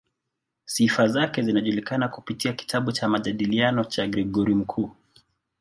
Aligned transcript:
Sifa 0.65 1.07
zake 1.07 1.41
zinajulikana 1.41 2.07
kupitia 2.07 2.53
kitabu 2.53 2.91
cha 2.91 3.09
"Majadiliano" 3.09 3.83
cha 3.83 4.07
Gregori 4.07 4.55
Mkuu. 4.55 4.91